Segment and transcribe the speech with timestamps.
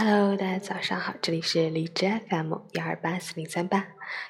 [0.00, 3.84] Hello，大家早上好，这里是荔枝 FM 幺二八四零三八，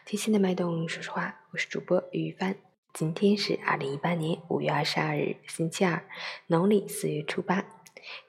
[0.06, 2.56] 贴心的脉动说实话，我是主播于帆。
[2.94, 6.02] 今天是二零一八年五月二十二日，星期二，
[6.46, 7.66] 农历四月初八。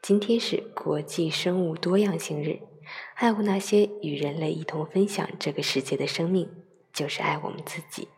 [0.01, 2.59] 今天是国际生物多样性日，
[3.15, 6.51] 爱护那些与人类一同分享这个世界的生命，
[6.91, 8.09] 就是爱我们自己。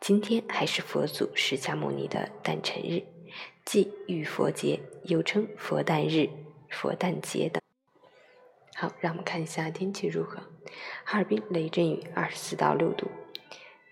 [0.00, 3.02] 今天还是佛祖释迦牟尼的诞辰日，
[3.64, 6.30] 即浴佛节，又称佛诞日、
[6.70, 7.60] 佛诞节等。
[8.78, 10.38] 好，让我们看一下天气如何。
[11.02, 13.10] 哈尔滨雷阵雨，二十四到六度，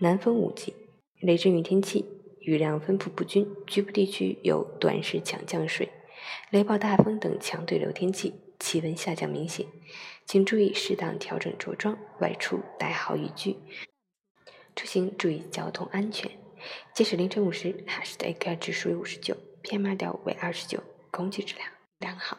[0.00, 0.74] 南风五级。
[1.20, 2.04] 雷阵雨天气，
[2.40, 5.88] 雨量分布不均，局部地区有短时强降水、
[6.50, 9.66] 雷暴大风等强对流天气，气温下降明显，
[10.26, 13.56] 请注意适当调整着装，外出带好雨具。
[14.76, 16.30] 出行注意交通安全。
[16.92, 21.66] 截止凌晨五时，哈市的 AQI 指数为五十九，PM 二点五为二十九，空气质量
[22.00, 22.36] 良好。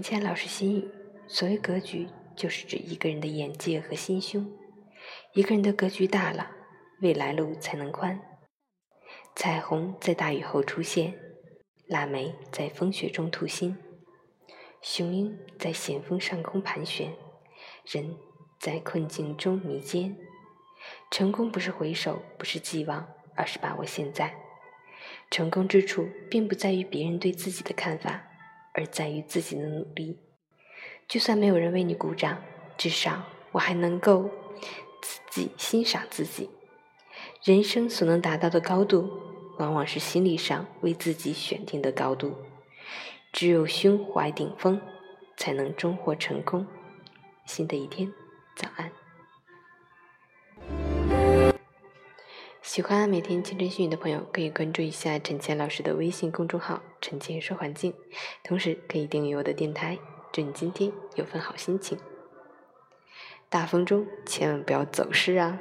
[0.00, 0.88] 陈谦老师心语：
[1.28, 4.50] 所谓格局，就是指一个人的眼界和心胸。
[5.34, 6.52] 一个人的格局大了，
[7.02, 8.18] 未来路才能宽。
[9.36, 11.12] 彩虹在大雨后出现，
[11.86, 13.76] 腊梅在风雪中吐新，
[14.80, 17.12] 雄鹰在险峰上空盘旋，
[17.84, 18.16] 人
[18.58, 20.16] 在困境中弥坚。
[21.10, 24.34] 成功不是回首，不是寄望，而是把握现在。
[25.30, 28.28] 成功之处，并不在于别人对自己的看法。
[28.72, 30.18] 而在于自己的努力。
[31.08, 32.42] 就算没有人为你鼓掌，
[32.76, 34.30] 至少我还能够
[35.02, 36.50] 自己欣赏自己。
[37.42, 39.10] 人生所能达到的高度，
[39.58, 42.36] 往往是心理上为自己选定的高度。
[43.32, 44.80] 只有胸怀顶峰，
[45.36, 46.66] 才能终获成功。
[47.46, 48.12] 新的一天，
[48.56, 48.99] 早安。
[52.70, 57.92] 喜欢每天清晨训语的朋友，可以关注一下陈倩老师的微信公众号“陈倩说环境”，
[58.44, 59.98] 同时可以订阅我的电台，
[60.32, 61.98] 祝你今天有份好心情。
[63.48, 65.58] 大风中千万不要走失啊！